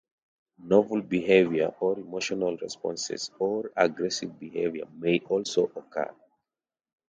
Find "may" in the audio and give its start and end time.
4.97-5.19